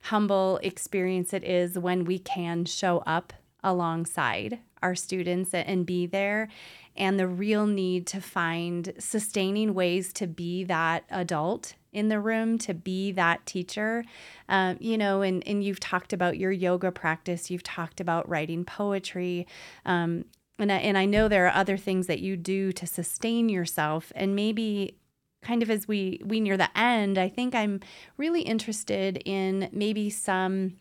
[0.01, 3.33] humble experience it is when we can show up
[3.63, 6.47] alongside our students and be there
[6.95, 12.57] and the real need to find sustaining ways to be that adult in the room
[12.59, 14.03] to be that teacher.
[14.49, 17.49] Um, you know and, and you've talked about your yoga practice.
[17.49, 19.47] You've talked about writing poetry.
[19.85, 20.25] Um,
[20.59, 24.11] and, I, and I know there are other things that you do to sustain yourself.
[24.15, 24.97] And maybe
[25.41, 27.79] kind of as we we near the end, I think I'm
[28.17, 30.77] really interested in maybe some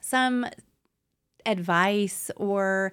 [0.00, 0.46] some
[1.46, 2.92] advice or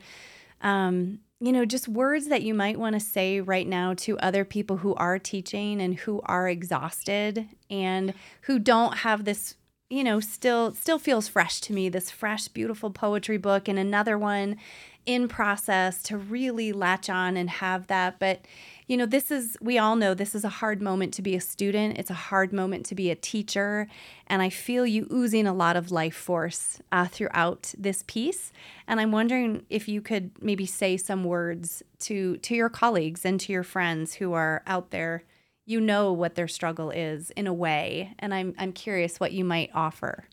[0.62, 4.46] um, you know just words that you might want to say right now to other
[4.46, 9.56] people who are teaching and who are exhausted and who don't have this
[9.90, 14.18] you know still still feels fresh to me this fresh beautiful poetry book and another
[14.18, 14.58] one
[15.06, 18.20] in process to really latch on and have that.
[18.20, 18.42] But
[18.88, 21.42] you know, this is, we all know this is a hard moment to be a
[21.42, 21.98] student.
[21.98, 23.88] It's a hard moment to be a teacher.
[24.28, 28.52] And I feel you oozing a lot of life force uh, throughout this piece.
[28.88, 33.40] And I'm wondering if you could maybe say some words to, to your colleagues and
[33.40, 35.24] to your friends who are out there.
[35.66, 38.14] You know what their struggle is in a way.
[38.20, 40.26] And I'm, I'm curious what you might offer.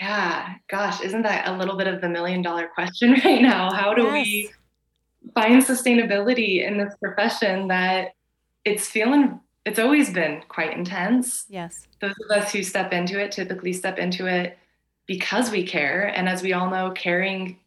[0.00, 3.72] Yeah, gosh, isn't that a little bit of the million dollar question right now?
[3.72, 4.12] How do yes.
[4.12, 4.50] we
[5.34, 8.14] find sustainability in this profession that
[8.64, 11.44] it's feeling it's always been quite intense.
[11.48, 11.86] Yes.
[12.00, 14.56] Those of us who step into it typically step into it
[15.06, 16.06] because we care.
[16.06, 17.58] And as we all know, caring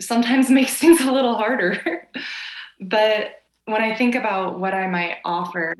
[0.00, 2.08] sometimes makes things a little harder.
[2.80, 5.74] but when I think about what I might offer,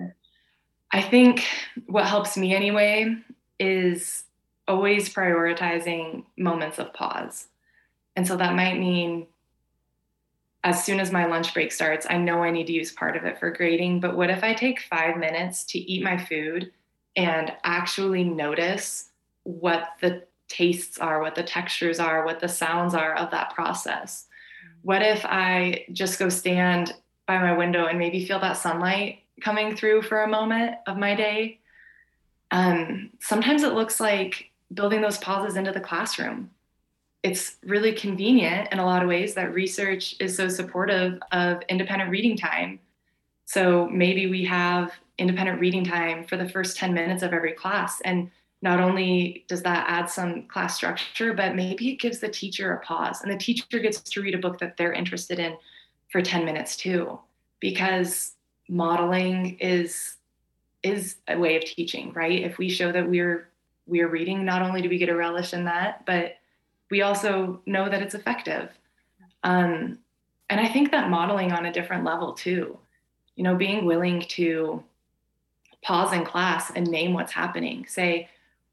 [0.92, 1.46] I think
[1.86, 3.16] what helps me anyway
[3.58, 4.24] is
[4.66, 7.48] always prioritizing moments of pause.
[8.14, 9.26] And so that might mean
[10.64, 13.24] as soon as my lunch break starts, I know I need to use part of
[13.24, 14.00] it for grading.
[14.00, 16.72] But what if I take five minutes to eat my food
[17.16, 19.10] and actually notice
[19.44, 24.26] what the tastes are, what the textures are, what the sounds are of that process?
[24.82, 26.94] What if I just go stand
[27.26, 31.14] by my window and maybe feel that sunlight coming through for a moment of my
[31.14, 31.60] day?
[32.50, 36.50] Um, sometimes it looks like building those pauses into the classroom
[37.22, 42.10] it's really convenient in a lot of ways that research is so supportive of independent
[42.10, 42.78] reading time.
[43.44, 48.00] So maybe we have independent reading time for the first 10 minutes of every class.
[48.02, 48.30] And
[48.62, 52.80] not only does that add some class structure, but maybe it gives the teacher a
[52.80, 55.56] pause and the teacher gets to read a book that they're interested in
[56.10, 57.18] for 10 minutes too.
[57.60, 58.34] Because
[58.68, 60.16] modeling is
[60.84, 62.40] is a way of teaching, right?
[62.44, 63.48] If we show that we're
[63.86, 66.37] we're reading, not only do we get a relish in that, but
[66.90, 68.70] we also know that it's effective.
[69.44, 69.98] Um,
[70.50, 72.78] and I think that modeling on a different level too,
[73.36, 74.82] you know, being willing to
[75.82, 77.86] pause in class and name what's happening.
[77.86, 78.28] Say,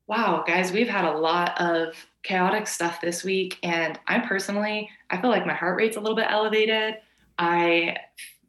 [0.07, 3.59] wow, guys, we've had a lot of chaotic stuff this week.
[3.63, 6.95] And I personally, I feel like my heart rate's a little bit elevated,
[7.37, 7.97] I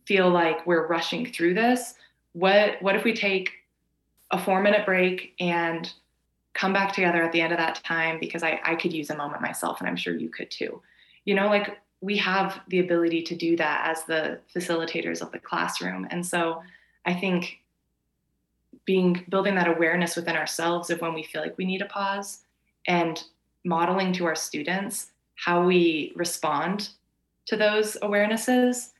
[0.06, 1.94] feel like we're rushing through this.
[2.32, 3.50] What what if we take
[4.30, 5.92] a four minute break and
[6.56, 9.16] come back together at the end of that time because I, I could use a
[9.16, 10.80] moment myself and I'm sure you could too.
[11.26, 15.38] You know, like we have the ability to do that as the facilitators of the
[15.38, 16.08] classroom.
[16.10, 16.62] And so
[17.04, 17.60] I think
[18.86, 22.42] being building that awareness within ourselves of when we feel like we need a pause
[22.86, 23.22] and
[23.64, 26.90] modeling to our students how we respond
[27.44, 28.92] to those awarenesses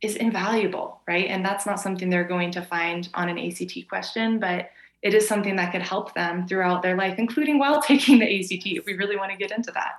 [0.00, 1.26] is invaluable, right?
[1.26, 4.70] And that's not something they're going to find on an ACT question, but
[5.02, 8.66] it is something that could help them throughout their life, including while taking the ACT,
[8.66, 9.94] if we really want to get into that.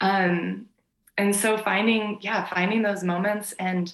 [0.00, 0.66] Um,
[1.16, 3.92] and so finding, yeah, finding those moments and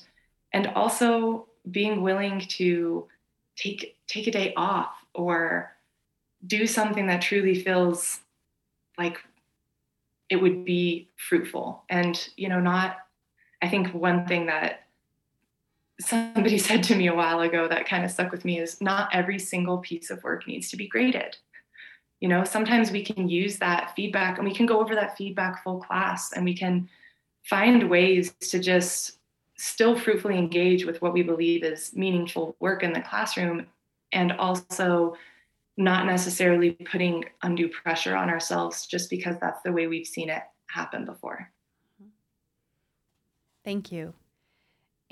[0.52, 3.06] and also being willing to
[3.56, 5.72] take take a day off or
[6.46, 8.20] do something that truly feels
[8.98, 9.18] like
[10.28, 12.96] it would be fruitful and you know not
[13.62, 14.86] i think one thing that
[16.04, 19.08] somebody said to me a while ago that kind of stuck with me is not
[19.12, 21.36] every single piece of work needs to be graded
[22.20, 25.62] you know sometimes we can use that feedback and we can go over that feedback
[25.62, 26.88] full class and we can
[27.44, 29.18] find ways to just
[29.58, 33.66] still fruitfully engage with what we believe is meaningful work in the classroom
[34.12, 35.14] and also
[35.76, 40.42] not necessarily putting undue pressure on ourselves just because that's the way we've seen it
[40.66, 41.50] happen before.
[43.64, 44.14] Thank you.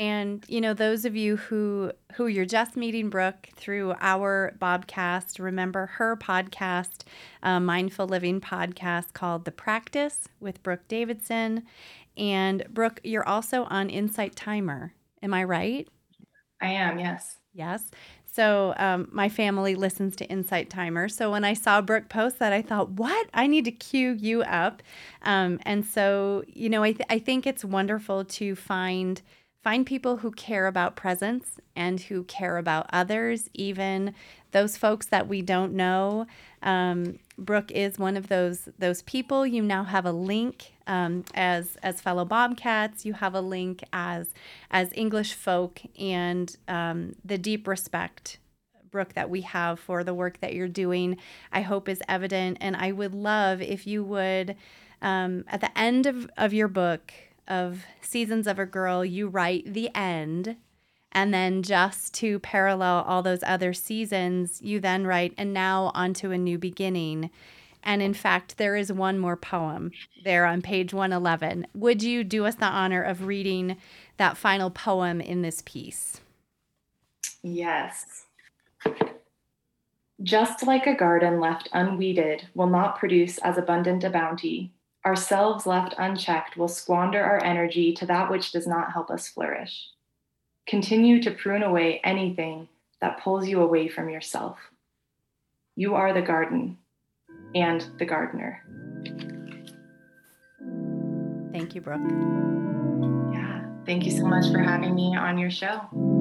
[0.01, 5.39] And you know, those of you who who you're just meeting Brooke through our Bobcast,
[5.39, 7.03] remember her podcast,
[7.43, 11.65] uh, Mindful Living podcast called The Practice with Brooke Davidson.
[12.17, 14.95] And Brooke, you're also on Insight Timer.
[15.23, 15.87] Am I right?
[16.63, 17.37] I am, yes.
[17.53, 17.91] Yes.
[18.25, 21.09] So um, my family listens to Insight Timer.
[21.09, 23.29] So when I saw Brooke post that, I thought, what?
[23.35, 24.83] I need to cue you up.
[25.23, 29.21] Um, and so, you know, I, th- I think it's wonderful to find
[29.63, 34.15] find people who care about presence and who care about others, even
[34.53, 36.27] those folks that we don't know.
[36.63, 39.47] Um, Brooke is one of those those people.
[39.47, 43.05] You now have a link um, as as fellow Bobcats.
[43.05, 44.29] You have a link as
[44.71, 48.39] as English folk, and um, the deep respect,
[48.91, 51.19] Brooke, that we have for the work that you're doing.
[51.53, 54.57] I hope is evident, and I would love if you would,
[55.03, 57.13] um, at the end of of your book
[57.49, 60.57] of Seasons of a Girl, you write the end
[61.13, 66.31] and then just to parallel all those other seasons, you then write, and now onto
[66.31, 67.31] a new beginning.
[67.83, 69.91] And in fact, there is one more poem
[70.23, 71.67] there on page 111.
[71.75, 73.77] Would you do us the honor of reading
[74.19, 76.21] that final poem in this piece?
[77.43, 78.27] Yes.
[80.23, 84.73] Just like a garden left unweeded will not produce as abundant a bounty,
[85.05, 89.89] ourselves left unchecked will squander our energy to that which does not help us flourish.
[90.67, 92.69] Continue to prune away anything
[93.01, 94.59] that pulls you away from yourself.
[95.75, 96.79] You are the garden
[97.55, 98.63] and the gardener.
[101.53, 102.01] Thank you, Brooke.
[103.33, 106.20] Yeah, thank you so much for having me on your show.